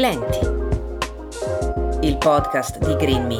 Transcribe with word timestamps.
Lenti. 0.00 0.38
Il 2.00 2.16
podcast 2.16 2.78
di 2.78 2.96
Green 2.96 3.26
Me 3.26 3.38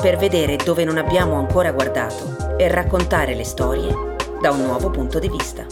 per 0.00 0.16
vedere 0.16 0.54
dove 0.54 0.84
non 0.84 0.96
abbiamo 0.96 1.34
ancora 1.34 1.72
guardato 1.72 2.56
e 2.56 2.68
raccontare 2.68 3.34
le 3.34 3.42
storie 3.42 3.92
da 4.40 4.52
un 4.52 4.62
nuovo 4.62 4.90
punto 4.90 5.18
di 5.18 5.28
vista. 5.28 5.66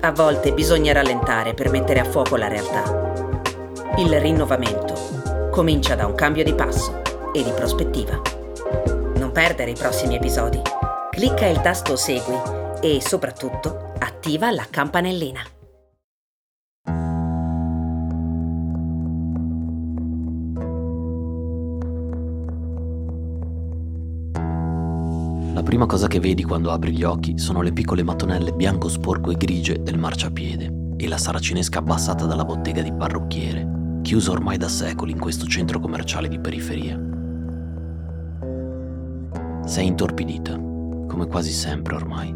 A 0.00 0.12
volte 0.12 0.52
bisogna 0.52 0.92
rallentare 0.92 1.54
per 1.54 1.70
mettere 1.70 2.00
a 2.00 2.04
fuoco 2.04 2.36
la 2.36 2.48
realtà. 2.48 3.14
Il 3.96 4.20
rinnovamento 4.20 5.48
comincia 5.50 5.94
da 5.94 6.04
un 6.04 6.14
cambio 6.14 6.44
di 6.44 6.52
passo 6.52 7.00
e 7.32 7.42
di 7.42 7.50
prospettiva. 7.52 8.20
Non 9.14 9.32
perdere 9.32 9.70
i 9.70 9.74
prossimi 9.74 10.16
episodi. 10.16 10.60
Clicca 11.10 11.46
il 11.46 11.62
tasto 11.62 11.96
Segui 11.96 12.38
e 12.82 13.00
soprattutto 13.00 13.94
attiva 14.00 14.50
la 14.50 14.66
campanellina. 14.68 15.53
Prima 25.64 25.86
cosa 25.86 26.06
che 26.06 26.20
vedi 26.20 26.44
quando 26.44 26.70
apri 26.70 26.92
gli 26.92 27.02
occhi 27.02 27.38
sono 27.38 27.62
le 27.62 27.72
piccole 27.72 28.02
mattonelle 28.02 28.52
bianco 28.52 28.88
sporco 28.88 29.30
e 29.30 29.36
grigie 29.36 29.82
del 29.82 29.98
marciapiede 29.98 30.94
e 30.96 31.08
la 31.08 31.16
saracinesca 31.16 31.78
abbassata 31.78 32.26
dalla 32.26 32.44
bottega 32.44 32.82
di 32.82 32.92
parrucchiere, 32.92 34.00
chiusa 34.02 34.30
ormai 34.30 34.58
da 34.58 34.68
secoli 34.68 35.12
in 35.12 35.18
questo 35.18 35.46
centro 35.46 35.80
commerciale 35.80 36.28
di 36.28 36.38
periferia. 36.38 37.00
Sei 39.64 39.86
intorpidita, 39.86 40.54
come 40.54 41.26
quasi 41.26 41.50
sempre 41.50 41.94
ormai, 41.94 42.32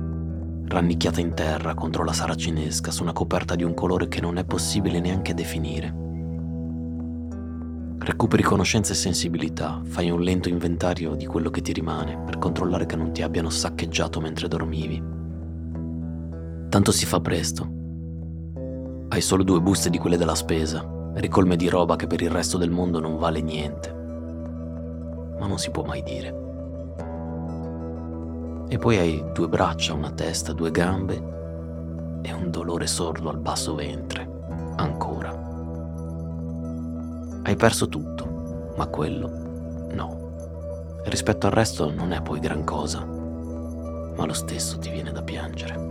rannicchiata 0.65 1.21
in 1.21 1.35
terra 1.35 1.75
contro 1.75 2.05
la 2.05 2.15
saracinesca 2.15 2.91
su 2.91 3.03
una 3.03 3.13
coperta 3.13 3.55
di 3.55 3.63
un 3.63 3.75
colore 3.75 4.09
che 4.09 4.23
non 4.23 4.39
è 4.39 4.45
possibile 4.45 5.01
neanche 5.01 5.35
definire 5.35 6.07
Recuperi 8.09 8.43
conoscenza 8.43 8.95
e 8.95 8.97
sensibilità, 8.97 9.83
fai 9.85 10.09
un 10.09 10.23
lento 10.23 10.49
inventario 10.49 11.15
di 11.15 11.27
quello 11.27 11.51
che 11.51 11.61
ti 11.61 11.75
rimane 11.75 12.17
per 12.25 12.39
controllare 12.39 12.87
che 12.87 12.97
non 12.97 13.13
ti 13.13 13.21
abbiano 13.21 13.51
saccheggiato 13.51 14.19
mentre 14.19 14.49
dormivi. 14.49 14.99
Tanto 16.71 16.91
si 16.91 17.05
fa 17.05 17.21
presto. 17.21 17.69
Hai 19.09 19.21
solo 19.21 19.43
due 19.43 19.61
buste 19.61 19.91
di 19.91 19.99
quelle 19.99 20.17
della 20.17 20.35
spesa, 20.35 20.89
ricolme 21.17 21.57
di 21.57 21.69
roba 21.69 21.97
che 21.97 22.07
per 22.07 22.23
il 22.23 22.31
resto 22.31 22.57
del 22.57 22.71
mondo 22.71 22.99
non 22.99 23.19
vale 23.19 23.43
niente. 23.43 23.93
Ma 25.39 25.47
non 25.47 25.59
si 25.59 25.71
può 25.71 25.85
mai 25.85 26.03
dire. 26.03 26.29
E 28.71 28.79
poi 28.79 28.97
hai 28.97 29.23
due 29.35 29.49
braccia, 29.49 29.93
una 29.93 30.13
testa, 30.13 30.55
due 30.55 30.71
gambe 30.71 31.15
e 32.23 32.33
un 32.33 32.51
dolore 32.51 32.87
sordo 32.87 33.29
al 33.29 33.39
basso 33.39 33.75
ventre. 33.75 34.27
Ancora. 34.77 35.28
Hai 37.49 37.57
perso 37.57 37.89
tutto, 37.89 38.75
ma 38.77 38.87
quello 38.89 39.31
no. 39.93 41.01
Rispetto 41.05 41.47
al 41.47 41.53
resto 41.53 41.91
non 41.91 42.13
è 42.13 42.21
poi 42.21 42.41
gran 42.41 42.63
cosa, 42.63 43.03
ma 43.03 44.27
lo 44.27 44.35
stesso 44.35 44.77
ti 44.77 44.91
viene 44.91 45.13
da 45.13 45.23
piangere. 45.23 45.87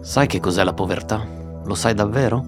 Sai 0.00 0.28
che 0.28 0.38
cos'è 0.38 0.62
la 0.62 0.74
povertà? 0.74 1.26
Lo 1.64 1.74
sai 1.74 1.94
davvero? 1.94 2.44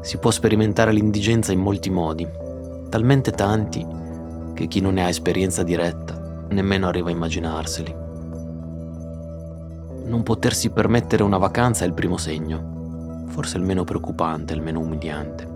Si 0.00 0.16
può 0.18 0.30
sperimentare 0.30 0.92
l'indigenza 0.92 1.50
in 1.50 1.58
molti 1.58 1.90
modi, 1.90 2.24
talmente 2.88 3.32
tanti 3.32 3.84
che 4.54 4.68
chi 4.68 4.80
non 4.80 4.94
ne 4.94 5.02
ha 5.02 5.08
esperienza 5.08 5.64
diretta 5.64 6.46
nemmeno 6.50 6.86
arriva 6.86 7.08
a 7.08 7.12
immaginarseli. 7.12 7.96
Non 10.04 10.22
potersi 10.22 10.70
permettere 10.70 11.24
una 11.24 11.38
vacanza 11.38 11.84
è 11.84 11.88
il 11.88 11.94
primo 11.94 12.16
segno 12.16 12.72
forse 13.32 13.56
il 13.56 13.64
meno 13.64 13.82
preoccupante, 13.82 14.52
il 14.52 14.60
meno 14.60 14.80
umiliante. 14.80 15.48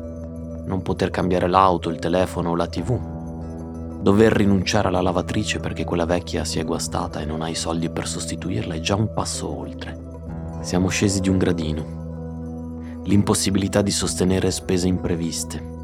Non 0.65 0.81
poter 0.81 1.11
cambiare 1.11 1.47
l'auto, 1.47 1.91
il 1.91 1.99
telefono 1.99 2.51
o 2.51 2.57
la 2.57 2.67
tv. 2.67 4.01
Dover 4.01 4.33
rinunciare 4.33 4.89
alla 4.89 5.03
lavatrice 5.03 5.61
perché 5.61 5.85
quella 5.85 6.07
vecchia 6.07 6.43
si 6.45 6.59
è 6.59 6.65
guastata 6.65 7.21
e 7.21 7.27
non 7.27 7.43
hai 7.43 7.55
soldi 7.55 7.91
per 7.91 8.09
sostituirla 8.09 8.75
è 8.75 8.81
già 8.81 8.95
un 8.95 9.13
passo 9.13 9.55
oltre. 9.55 10.05
Siamo 10.63 10.89
scesi 10.89 11.21
di 11.21 11.29
un 11.29 11.37
gradino. 11.37 13.03
L'impossibilità 13.05 13.83
di 13.83 13.91
sostenere 13.91 14.51
spese 14.51 14.89
impreviste. 14.89 15.75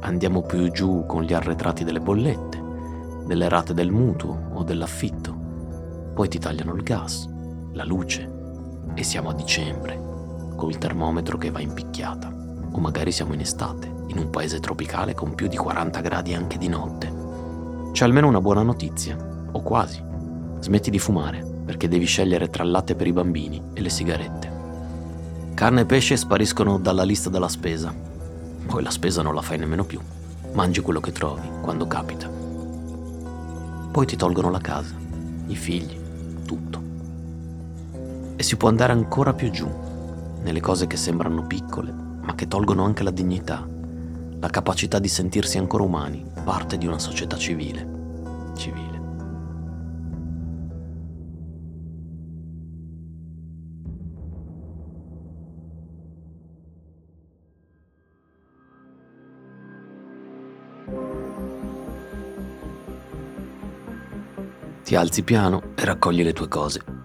Andiamo 0.00 0.40
più 0.40 0.70
giù 0.70 1.04
con 1.06 1.22
gli 1.22 1.34
arretrati 1.34 1.84
delle 1.84 2.00
bollette, 2.00 2.62
delle 3.26 3.48
rate 3.50 3.74
del 3.74 3.90
mutuo 3.90 4.52
o 4.54 4.62
dell'affitto. 4.62 5.34
Poi 6.14 6.28
ti 6.28 6.38
tagliano 6.38 6.74
il 6.74 6.82
gas, 6.82 7.28
la 7.72 7.84
luce 7.84 8.32
e 8.94 9.02
siamo 9.02 9.28
a 9.28 9.34
dicembre 9.34 10.05
col 10.56 10.78
termometro 10.78 11.38
che 11.38 11.50
va 11.50 11.60
in 11.60 11.72
picchiata. 11.72 12.32
O 12.72 12.80
magari 12.80 13.12
siamo 13.12 13.34
in 13.34 13.40
estate, 13.40 13.92
in 14.08 14.18
un 14.18 14.30
paese 14.30 14.58
tropicale 14.58 15.14
con 15.14 15.34
più 15.34 15.46
di 15.46 15.56
40 15.56 16.00
gradi 16.00 16.34
anche 16.34 16.58
di 16.58 16.68
notte. 16.68 17.12
C'è 17.92 18.04
almeno 18.04 18.26
una 18.28 18.40
buona 18.40 18.62
notizia, 18.62 19.16
o 19.52 19.62
quasi. 19.62 20.02
Smetti 20.60 20.90
di 20.90 20.98
fumare, 20.98 21.44
perché 21.64 21.88
devi 21.88 22.04
scegliere 22.04 22.48
tra 22.48 22.64
il 22.64 22.70
latte 22.70 22.94
per 22.94 23.06
i 23.06 23.12
bambini 23.12 23.62
e 23.72 23.80
le 23.80 23.88
sigarette. 23.88 24.54
Carne 25.54 25.82
e 25.82 25.86
pesce 25.86 26.16
spariscono 26.16 26.78
dalla 26.78 27.04
lista 27.04 27.30
della 27.30 27.48
spesa. 27.48 27.94
Poi 28.66 28.82
la 28.82 28.90
spesa 28.90 29.22
non 29.22 29.34
la 29.34 29.42
fai 29.42 29.58
nemmeno 29.58 29.84
più. 29.84 30.00
Mangi 30.52 30.80
quello 30.80 31.00
che 31.00 31.12
trovi, 31.12 31.48
quando 31.60 31.86
capita. 31.86 32.28
Poi 33.90 34.06
ti 34.06 34.16
tolgono 34.16 34.50
la 34.50 34.60
casa, 34.60 34.94
i 35.46 35.56
figli, 35.56 35.98
tutto. 36.44 36.82
E 38.36 38.42
si 38.42 38.56
può 38.56 38.68
andare 38.68 38.92
ancora 38.92 39.32
più 39.32 39.50
giù, 39.50 39.66
nelle 40.46 40.60
cose 40.60 40.86
che 40.86 40.96
sembrano 40.96 41.44
piccole, 41.44 41.90
ma 41.92 42.36
che 42.36 42.46
tolgono 42.46 42.84
anche 42.84 43.02
la 43.02 43.10
dignità, 43.10 43.66
la 44.38 44.48
capacità 44.48 45.00
di 45.00 45.08
sentirsi 45.08 45.58
ancora 45.58 45.82
umani, 45.82 46.24
parte 46.44 46.78
di 46.78 46.86
una 46.86 47.00
società 47.00 47.36
civile. 47.36 48.52
Civile. 48.54 48.94
Ti 64.84 64.94
alzi 64.94 65.24
piano 65.24 65.72
e 65.74 65.84
raccogli 65.84 66.22
le 66.22 66.32
tue 66.32 66.46
cose 66.46 66.95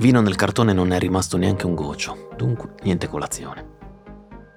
Vino 0.00 0.22
nel 0.22 0.34
cartone 0.34 0.72
non 0.72 0.92
è 0.92 0.98
rimasto 0.98 1.36
neanche 1.36 1.66
un 1.66 1.74
goccio, 1.74 2.30
dunque 2.34 2.72
niente 2.84 3.06
colazione. 3.06 3.68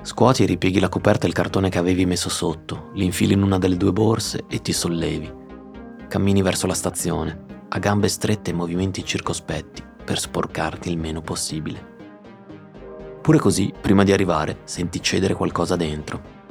Scuoti 0.01 0.43
e 0.43 0.45
ripieghi 0.45 0.79
la 0.79 0.87
coperta 0.87 1.25
e 1.25 1.27
il 1.27 1.33
cartone 1.33 1.67
che 1.67 1.77
avevi 1.77 2.05
messo 2.05 2.29
sotto, 2.29 2.91
li 2.93 3.03
infili 3.03 3.33
in 3.33 3.41
una 3.41 3.57
delle 3.57 3.75
due 3.75 3.91
borse 3.91 4.45
e 4.47 4.61
ti 4.61 4.71
sollevi. 4.71 5.29
Cammini 6.07 6.41
verso 6.41 6.65
la 6.65 6.73
stazione, 6.73 7.43
a 7.67 7.77
gambe 7.77 8.07
strette 8.07 8.51
e 8.51 8.53
movimenti 8.53 9.03
circospetti 9.03 9.83
per 10.05 10.17
sporcarti 10.17 10.89
il 10.89 10.97
meno 10.97 11.19
possibile. 11.19 11.91
Pure 13.21 13.37
così, 13.37 13.73
prima 13.81 14.05
di 14.05 14.13
arrivare, 14.13 14.59
senti 14.63 15.01
cedere 15.01 15.33
qualcosa 15.33 15.75
dentro 15.75 16.42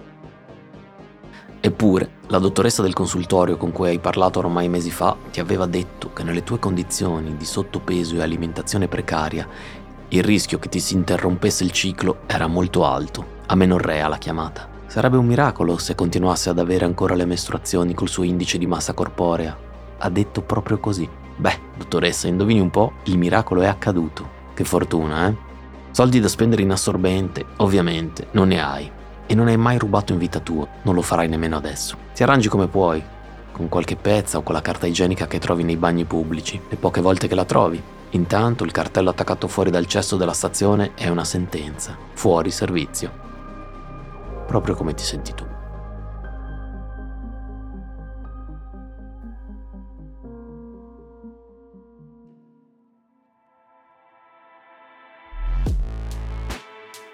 Eppure, 1.65 2.11
la 2.27 2.39
dottoressa 2.39 2.83
del 2.83 2.93
consultorio 2.93 3.57
con 3.57 3.71
cui 3.71 3.87
hai 3.87 4.01
parlato 4.01 4.41
ormai 4.41 4.69
mesi 4.69 4.91
fa 4.91 5.17
ti 5.31 5.39
aveva 5.39 5.65
detto 5.67 6.13
che 6.13 6.25
nelle 6.25 6.43
tue 6.43 6.59
condizioni 6.59 7.37
di 7.37 7.45
sottopeso 7.45 8.17
e 8.17 8.21
alimentazione 8.21 8.89
precaria 8.89 9.47
il 10.09 10.25
rischio 10.25 10.59
che 10.59 10.69
ti 10.69 10.81
si 10.81 10.95
interrompesse 10.95 11.63
il 11.63 11.71
ciclo 11.71 12.23
era 12.27 12.49
molto 12.49 12.85
alto, 12.85 13.25
amenorrea 13.47 14.09
la 14.09 14.19
chiamata. 14.19 14.69
Sarebbe 14.89 15.17
un 15.17 15.25
miracolo 15.25 15.79
se 15.79 15.95
continuasse 15.95 16.51
ad 16.51 16.59
avere 16.59 16.85
ancora 16.85 17.15
le 17.15 17.27
mestruazioni 17.27 17.95
col 17.95 18.09
suo 18.09 18.25
indice 18.25 18.59
di 18.59 18.67
massa 18.67 18.93
corporea. 18.93 19.57
Ha 19.99 20.11
detto 20.11 20.43
proprio 20.43 20.81
così. 20.81 21.09
Beh, 21.37 21.61
dottoressa, 21.79 22.27
indovini 22.27 22.59
un 22.59 22.71
po', 22.71 22.95
il 23.05 23.19
miracolo 23.19 23.61
è 23.61 23.69
accaduto. 23.69 24.29
Che 24.53 24.65
fortuna, 24.65 25.29
eh? 25.29 25.37
Soldi 25.93 26.19
da 26.19 26.27
spendere 26.27 26.63
in 26.63 26.73
assorbente, 26.73 27.47
ovviamente, 27.59 28.27
non 28.33 28.49
ne 28.49 28.61
hai 28.61 28.91
e 29.27 29.35
non 29.35 29.49
hai 29.49 29.57
mai 29.57 29.79
rubato 29.79 30.13
in 30.13 30.19
vita 30.19 30.41
tua, 30.41 30.67
non 30.83 30.95
lo 30.95 31.03
farai 31.03 31.29
nemmeno 31.29 31.57
adesso. 31.57 31.97
Ti 32.15 32.23
arrangi 32.23 32.49
come 32.49 32.69
puoi, 32.69 33.03
con 33.53 33.69
qualche 33.69 33.97
pezza 33.97 34.39
o 34.39 34.43
con 34.43 34.55
la 34.55 34.63
carta 34.63 34.87
igienica 34.87 35.27
che 35.27 35.39
trovi 35.39 35.63
nei 35.63 35.77
bagni 35.77 36.05
pubblici, 36.05 36.61
le 36.69 36.77
poche 36.77 37.01
volte 37.01 37.29
che 37.29 37.35
la 37.35 37.45
trovi. 37.45 37.83
Intanto 38.11 38.65
il 38.65 38.73
cartello 38.73 39.11
attaccato 39.11 39.49
fuori 39.49 39.71
dal 39.71 39.87
cesso 39.87 40.17
della 40.17 40.33
stazione 40.33 40.93
è 40.95 41.09
una 41.09 41.25
sentenza, 41.25 41.97
fuori 42.13 42.51
servizio. 42.51 43.11
Proprio 44.47 44.75
come 44.75 44.95
ti 44.95 45.05
senti 45.05 45.33
tu. 45.35 45.52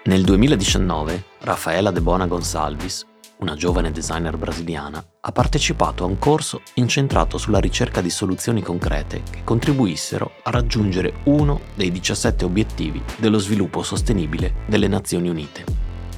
Nel 0.09 0.23
2019 0.23 1.23
Raffaella 1.41 1.91
De 1.91 2.01
Bona 2.01 2.25
Gonsalvis, 2.25 3.05
una 3.41 3.53
giovane 3.53 3.91
designer 3.91 4.37
brasiliana, 4.37 5.05
ha 5.21 5.31
partecipato 5.31 6.03
a 6.03 6.07
un 6.07 6.17
corso 6.17 6.63
incentrato 6.73 7.37
sulla 7.37 7.59
ricerca 7.59 8.01
di 8.01 8.09
soluzioni 8.09 8.63
concrete 8.63 9.21
che 9.29 9.41
contribuissero 9.43 10.31
a 10.41 10.49
raggiungere 10.49 11.13
uno 11.25 11.59
dei 11.75 11.91
17 11.91 12.43
obiettivi 12.43 12.99
dello 13.17 13.37
sviluppo 13.37 13.83
sostenibile 13.83 14.55
delle 14.65 14.87
Nazioni 14.87 15.29
Unite. 15.29 15.63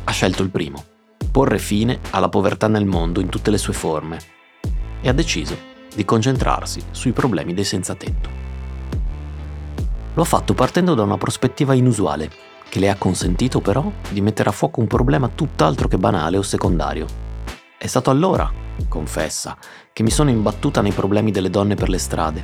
Ha 0.05 0.11
scelto 0.11 0.41
il 0.41 0.51
primo, 0.51 0.85
porre 1.29 1.59
fine 1.59 1.99
alla 2.11 2.29
povertà 2.29 2.69
nel 2.69 2.85
mondo 2.85 3.19
in 3.19 3.27
tutte 3.27 3.51
le 3.51 3.57
sue 3.57 3.73
forme, 3.73 4.19
e 5.01 5.09
ha 5.09 5.13
deciso 5.13 5.57
di 5.93 6.05
concentrarsi 6.05 6.81
sui 6.91 7.11
problemi 7.11 7.53
dei 7.53 7.65
senza 7.65 7.93
tetto. 7.95 8.29
Lo 10.13 10.21
ha 10.21 10.25
fatto 10.25 10.53
partendo 10.53 10.93
da 10.93 11.03
una 11.03 11.17
prospettiva 11.17 11.73
inusuale, 11.73 12.50
che 12.71 12.79
le 12.79 12.89
ha 12.89 12.95
consentito 12.95 13.59
però 13.59 13.91
di 14.11 14.21
mettere 14.21 14.47
a 14.47 14.53
fuoco 14.53 14.79
un 14.79 14.87
problema 14.87 15.27
tutt'altro 15.27 15.89
che 15.89 15.97
banale 15.97 16.37
o 16.37 16.41
secondario. 16.41 17.05
È 17.77 17.85
stato 17.85 18.09
allora, 18.09 18.49
confessa, 18.87 19.57
che 19.91 20.03
mi 20.03 20.09
sono 20.09 20.29
imbattuta 20.29 20.79
nei 20.79 20.93
problemi 20.93 21.31
delle 21.31 21.49
donne 21.49 21.75
per 21.75 21.89
le 21.89 21.97
strade. 21.97 22.41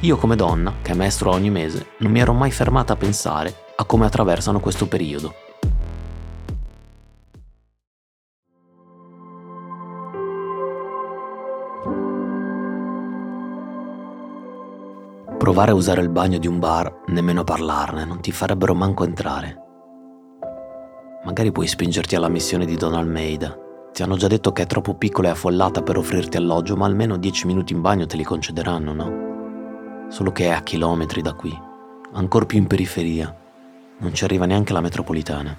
Io 0.00 0.16
come 0.16 0.34
donna, 0.34 0.74
che 0.82 0.92
mestro 0.94 1.30
ogni 1.30 1.50
mese, 1.50 1.90
non 1.98 2.10
mi 2.10 2.18
ero 2.18 2.32
mai 2.32 2.50
fermata 2.50 2.94
a 2.94 2.96
pensare 2.96 3.54
a 3.76 3.84
come 3.84 4.06
attraversano 4.06 4.58
questo 4.58 4.88
periodo. 4.88 5.49
Provare 15.50 15.72
a 15.72 15.74
usare 15.74 16.00
il 16.00 16.10
bagno 16.10 16.38
di 16.38 16.46
un 16.46 16.60
bar, 16.60 17.02
nemmeno 17.08 17.42
parlarne, 17.42 18.04
non 18.04 18.20
ti 18.20 18.30
farebbero 18.30 18.72
manco 18.72 19.02
entrare. 19.02 19.56
Magari 21.24 21.50
puoi 21.50 21.66
spingerti 21.66 22.14
alla 22.14 22.28
missione 22.28 22.64
di 22.64 22.76
Don 22.76 22.94
Almeida. 22.94 23.58
Ti 23.92 24.04
hanno 24.04 24.16
già 24.16 24.28
detto 24.28 24.52
che 24.52 24.62
è 24.62 24.66
troppo 24.66 24.94
piccola 24.94 25.26
e 25.26 25.30
affollata 25.32 25.82
per 25.82 25.96
offrirti 25.96 26.36
alloggio, 26.36 26.76
ma 26.76 26.86
almeno 26.86 27.16
10 27.16 27.48
minuti 27.48 27.72
in 27.72 27.80
bagno 27.80 28.06
te 28.06 28.16
li 28.16 28.22
concederanno, 28.22 28.92
no? 28.92 30.06
Solo 30.08 30.30
che 30.30 30.44
è 30.44 30.50
a 30.50 30.62
chilometri 30.62 31.20
da 31.20 31.32
qui, 31.32 31.52
ancora 32.12 32.46
più 32.46 32.58
in 32.58 32.68
periferia. 32.68 33.36
Non 33.98 34.14
ci 34.14 34.22
arriva 34.22 34.46
neanche 34.46 34.72
la 34.72 34.80
metropolitana. 34.80 35.56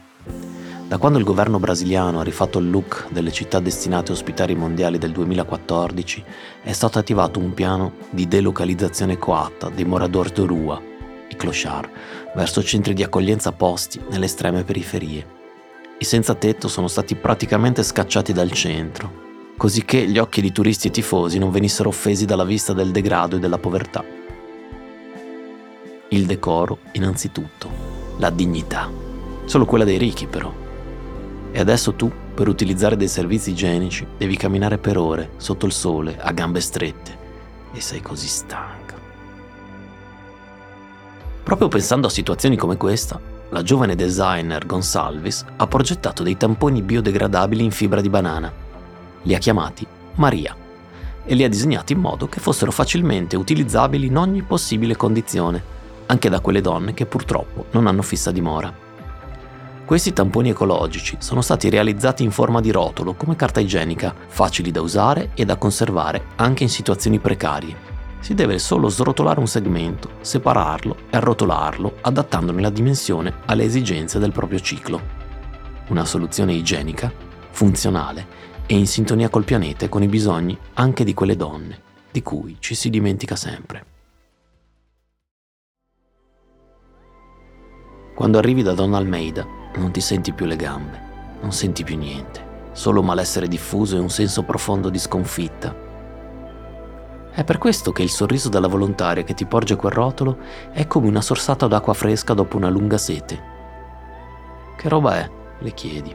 Da 0.92 0.98
quando 0.98 1.20
il 1.20 1.24
governo 1.24 1.58
brasiliano 1.58 2.20
ha 2.20 2.24
rifatto 2.24 2.60
il 2.60 2.70
look 2.70 3.08
delle 3.12 3.32
città 3.32 3.62
destinate 3.62 4.12
a 4.12 4.14
ospitare 4.14 4.52
i 4.52 4.58
mondiali 4.58 4.98
del 4.98 5.14
2014, 5.14 6.22
è 6.64 6.74
stato 6.74 7.00
attivato 7.00 7.40
un 7.40 7.54
piano 7.54 7.94
di 8.10 8.28
delocalizzazione 8.28 9.18
coatta 9.18 9.70
dei 9.70 9.86
moradores 9.86 10.34
d'Orua, 10.34 10.82
i 11.30 11.36
clochard, 11.38 11.90
verso 12.36 12.62
centri 12.62 12.94
di 12.94 13.04
accoglienza 13.04 13.54
posti 13.54 14.02
nelle 14.10 14.26
estreme 14.26 14.66
periferie. 14.66 15.26
I 15.98 16.04
senza 16.04 16.36
tetto 16.36 16.68
sono 16.68 16.90
stati 16.90 17.16
praticamente 17.16 17.84
scacciati 17.84 18.34
dal 18.34 18.52
centro, 18.52 19.14
così 19.56 19.86
che 19.86 20.06
gli 20.06 20.18
occhi 20.18 20.42
di 20.42 20.52
turisti 20.52 20.90
e 20.90 20.92
tifosi 20.92 21.40
non 21.40 21.52
venissero 21.52 21.88
offesi 21.88 22.26
dalla 22.26 22.44
vista 22.44 22.74
del 22.74 22.92
degrado 22.92 23.38
e 23.38 23.40
della 23.40 23.60
povertà. 23.60 24.04
Il 26.10 26.26
decoro, 26.26 26.80
innanzitutto, 26.92 27.70
la 28.18 28.30
dignità, 28.30 28.92
solo 29.46 29.64
quella 29.64 29.86
dei 29.86 29.98
ricchi 29.98 30.28
però. 30.28 30.62
E 31.52 31.60
adesso 31.60 31.94
tu, 31.94 32.12
per 32.34 32.48
utilizzare 32.48 32.96
dei 32.96 33.10
servizi 33.10 33.52
igienici, 33.52 34.08
devi 34.18 34.38
camminare 34.38 34.78
per 34.78 34.98
ore, 34.98 35.32
sotto 35.38 35.66
il 35.66 35.74
sole, 35.74 36.18
a 36.20 36.32
gambe 36.32 36.62
strette, 36.62 37.18
e 37.74 37.82
sei 37.82 38.02
così 38.02 38.28
stanca. 38.28 38.96
Proprio 41.44 41.68
pensando 41.68 42.08
a 42.08 42.12
situazioni 42.12 42.56
come 42.56 42.78
questa, 42.78 43.20
la 43.50 43.64
giovane 43.64 43.96
designer 43.96 44.66
Gonsalves 44.66 45.44
ha 45.58 45.68
progettato 45.68 46.24
dei 46.24 46.38
tamponi 46.38 46.82
biodegradabili 46.82 47.64
in 47.64 47.72
fibra 47.72 48.00
di 48.00 48.08
banana. 48.08 48.52
Li 49.24 49.36
ha 49.36 49.40
chiamati 49.40 49.86
Maria 50.16 50.56
e 51.26 51.36
li 51.36 51.44
ha 51.44 51.50
disegnati 51.50 51.92
in 51.92 52.00
modo 52.00 52.28
che 52.28 52.40
fossero 52.40 52.72
facilmente 52.72 53.36
utilizzabili 53.36 54.08
in 54.08 54.18
ogni 54.18 54.42
possibile 54.42 54.96
condizione, 54.96 55.62
anche 56.06 56.30
da 56.30 56.40
quelle 56.40 56.62
donne 56.62 56.94
che 56.94 57.06
purtroppo 57.06 57.66
non 57.72 57.88
hanno 57.88 58.02
fissa 58.02 58.32
dimora. 58.32 58.91
Questi 59.92 60.14
tamponi 60.14 60.52
ecologici 60.52 61.18
sono 61.20 61.42
stati 61.42 61.70
realizzati 61.70 62.24
in 62.24 62.32
forma 62.32 62.62
di 62.62 62.72
rotolo 62.72 63.14
come 63.14 63.36
carta 63.36 63.60
igienica, 63.60 64.16
facili 64.28 64.72
da 64.72 64.80
usare 64.80 65.32
e 65.34 65.44
da 65.44 65.58
conservare 65.58 66.28
anche 66.38 66.64
in 66.64 66.70
situazioni 66.70 67.20
precarie 67.20 67.76
si 68.22 68.34
deve 68.34 68.58
solo 68.58 68.88
srotolare 68.88 69.42
un 69.42 69.48
segmento, 69.48 70.12
separarlo 70.22 70.96
e 71.10 71.18
arrotolarlo 71.18 71.98
adattandone 72.00 72.62
la 72.62 72.70
dimensione 72.70 73.34
alle 73.48 73.66
esigenze 73.66 74.18
del 74.18 74.32
proprio 74.32 74.62
ciclo. 74.62 75.02
Una 75.90 76.06
soluzione 76.06 76.54
igienica, 76.54 77.12
funzionale 77.50 78.26
e 78.68 78.78
in 78.78 78.88
sintonia 78.88 79.28
col 79.28 79.44
pianeta 79.44 79.84
e 79.84 79.90
con 79.90 80.04
i 80.04 80.08
bisogni 80.08 80.58
anche 80.76 81.04
di 81.04 81.14
quelle 81.14 81.36
donne, 81.36 81.82
di 82.12 82.24
cui 82.24 82.56
ci 82.60 82.76
si 82.76 82.90
dimentica 82.90 83.36
sempre. 83.36 83.86
Quando 88.16 88.38
arrivi 88.38 88.64
da 88.64 88.72
Donna 88.72 88.96
Almeida 88.96 89.60
non 89.76 89.92
ti 89.92 90.02
senti 90.02 90.34
più 90.34 90.46
le 90.46 90.56
gambe, 90.56 91.00
non 91.42 91.52
senti 91.52 91.84
più 91.84 91.98
niente, 91.98 92.70
solo 92.72 93.02
malessere 93.02 93.48
diffuso 93.48 93.96
e 93.96 94.00
un 94.00 94.10
senso 94.10 94.44
profondo 94.44 94.90
di 94.90 95.00
sconfitta 95.00 95.90
è 97.34 97.46
per 97.46 97.58
questo 97.58 97.94
che 97.94 98.04
il 98.04 98.10
sorriso 98.10 98.50
della 98.50 98.68
volontaria 98.68 99.24
che 99.24 99.34
ti 99.34 99.46
porge 99.46 99.78
quel 99.78 99.94
rotolo 99.94 100.38
è 100.72 100.86
come 100.86 101.08
una 101.08 101.22
sorsata 101.22 101.66
d'acqua 101.66 101.94
fresca 101.94 102.34
dopo 102.34 102.58
una 102.58 102.70
lunga 102.70 102.98
sete. 102.98 103.42
Che 104.76 104.90
roba 104.90 105.16
è? 105.16 105.32
le 105.60 105.74
chiedi. 105.74 106.14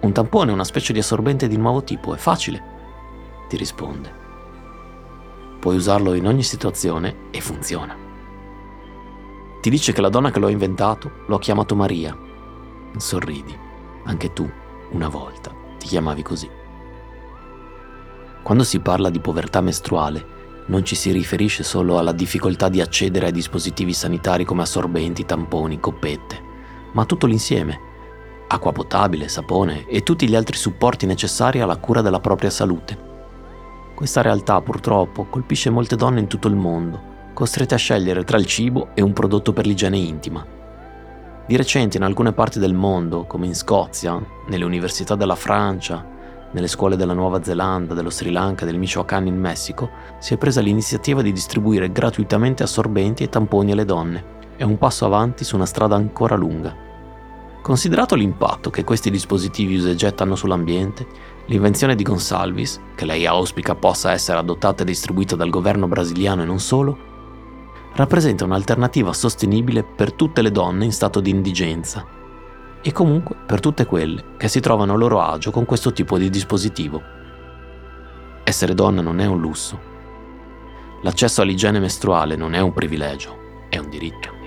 Un 0.00 0.12
tampone, 0.12 0.52
una 0.52 0.64
specie 0.64 0.92
di 0.92 1.00
assorbente 1.00 1.48
di 1.48 1.56
nuovo 1.56 1.82
tipo, 1.82 2.14
è 2.14 2.18
facile, 2.18 2.62
ti 3.48 3.56
risponde. 3.56 4.18
Puoi 5.58 5.74
usarlo 5.74 6.14
in 6.14 6.26
ogni 6.26 6.42
situazione 6.42 7.28
e 7.32 7.40
funziona. 7.40 7.99
Ti 9.60 9.68
dice 9.68 9.92
che 9.92 10.00
la 10.00 10.08
donna 10.08 10.30
che 10.30 10.38
lo 10.38 10.46
ha 10.46 10.50
inventato 10.50 11.10
lo 11.26 11.36
ha 11.36 11.38
chiamato 11.38 11.76
Maria. 11.76 12.16
Sorridi. 12.96 13.56
Anche 14.04 14.32
tu, 14.32 14.50
una 14.92 15.08
volta, 15.08 15.52
ti 15.78 15.86
chiamavi 15.86 16.22
così. 16.22 16.48
Quando 18.42 18.64
si 18.64 18.80
parla 18.80 19.10
di 19.10 19.20
povertà 19.20 19.60
mestruale, 19.60 20.38
non 20.66 20.82
ci 20.82 20.94
si 20.94 21.12
riferisce 21.12 21.62
solo 21.62 21.98
alla 21.98 22.12
difficoltà 22.12 22.70
di 22.70 22.80
accedere 22.80 23.26
ai 23.26 23.32
dispositivi 23.32 23.92
sanitari 23.92 24.44
come 24.44 24.62
assorbenti, 24.62 25.26
tamponi, 25.26 25.78
coppette, 25.78 26.40
ma 26.92 27.04
tutto 27.04 27.26
l'insieme. 27.26 27.88
Acqua 28.48 28.72
potabile, 28.72 29.28
sapone 29.28 29.86
e 29.86 30.02
tutti 30.02 30.26
gli 30.26 30.34
altri 30.34 30.56
supporti 30.56 31.04
necessari 31.04 31.60
alla 31.60 31.76
cura 31.76 32.00
della 32.00 32.20
propria 32.20 32.50
salute. 32.50 33.08
Questa 33.94 34.22
realtà 34.22 34.60
purtroppo 34.62 35.26
colpisce 35.26 35.68
molte 35.68 35.96
donne 35.96 36.20
in 36.20 36.26
tutto 36.28 36.48
il 36.48 36.56
mondo, 36.56 37.09
costrette 37.32 37.74
a 37.74 37.78
scegliere 37.78 38.24
tra 38.24 38.38
il 38.38 38.46
cibo 38.46 38.88
e 38.94 39.02
un 39.02 39.12
prodotto 39.12 39.52
per 39.52 39.66
l'igiene 39.66 39.96
intima. 39.96 40.44
Di 41.46 41.56
recente 41.56 41.96
in 41.96 42.04
alcune 42.04 42.32
parti 42.32 42.58
del 42.58 42.74
mondo, 42.74 43.24
come 43.24 43.46
in 43.46 43.54
Scozia, 43.54 44.20
nelle 44.46 44.64
università 44.64 45.16
della 45.16 45.34
Francia, 45.34 46.06
nelle 46.52 46.68
scuole 46.68 46.96
della 46.96 47.12
Nuova 47.12 47.42
Zelanda, 47.42 47.94
dello 47.94 48.10
Sri 48.10 48.30
Lanka 48.30 48.62
e 48.62 48.66
del 48.66 48.78
Michoacán 48.78 49.26
in 49.26 49.38
Messico, 49.38 49.90
si 50.18 50.34
è 50.34 50.36
presa 50.36 50.60
l'iniziativa 50.60 51.22
di 51.22 51.32
distribuire 51.32 51.92
gratuitamente 51.92 52.62
assorbenti 52.62 53.22
e 53.22 53.28
tamponi 53.28 53.72
alle 53.72 53.84
donne. 53.84 54.24
È 54.56 54.62
un 54.62 54.78
passo 54.78 55.06
avanti 55.06 55.44
su 55.44 55.56
una 55.56 55.66
strada 55.66 55.96
ancora 55.96 56.36
lunga. 56.36 56.88
Considerato 57.62 58.14
l'impatto 58.14 58.70
che 58.70 58.84
questi 58.84 59.10
dispositivi 59.10 59.76
usa 59.76 59.90
e 59.90 59.94
getta 59.94 60.22
hanno 60.22 60.34
sull'ambiente, 60.34 61.06
l'invenzione 61.46 61.94
di 61.94 62.02
Gonsalves, 62.02 62.80
che 62.94 63.04
lei 63.04 63.26
auspica 63.26 63.74
possa 63.74 64.12
essere 64.12 64.38
adottata 64.38 64.82
e 64.82 64.86
distribuita 64.86 65.36
dal 65.36 65.50
governo 65.50 65.86
brasiliano 65.86 66.42
e 66.42 66.46
non 66.46 66.58
solo, 66.58 67.09
rappresenta 67.94 68.44
un'alternativa 68.44 69.12
sostenibile 69.12 69.82
per 69.84 70.12
tutte 70.12 70.42
le 70.42 70.50
donne 70.50 70.84
in 70.84 70.92
stato 70.92 71.20
di 71.20 71.30
indigenza 71.30 72.06
e 72.82 72.92
comunque 72.92 73.36
per 73.46 73.60
tutte 73.60 73.84
quelle 73.84 74.36
che 74.36 74.48
si 74.48 74.60
trovano 74.60 74.94
a 74.94 74.96
loro 74.96 75.20
agio 75.20 75.50
con 75.50 75.64
questo 75.64 75.92
tipo 75.92 76.16
di 76.16 76.30
dispositivo. 76.30 77.02
Essere 78.42 78.74
donna 78.74 79.02
non 79.02 79.20
è 79.20 79.26
un 79.26 79.40
lusso. 79.40 79.88
L'accesso 81.02 81.42
all'igiene 81.42 81.78
mestruale 81.78 82.36
non 82.36 82.54
è 82.54 82.60
un 82.60 82.72
privilegio, 82.72 83.66
è 83.68 83.78
un 83.78 83.88
diritto. 83.88 84.39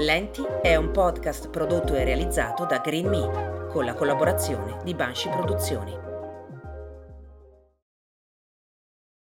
Lenti 0.00 0.42
è 0.62 0.76
un 0.76 0.92
podcast 0.92 1.50
prodotto 1.50 1.94
e 1.94 2.04
realizzato 2.04 2.64
da 2.64 2.78
Green 2.78 3.06
Me 3.06 3.68
con 3.68 3.84
la 3.84 3.92
collaborazione 3.92 4.78
di 4.82 4.94
Banshee 4.94 5.30
Produzioni. 5.30 6.09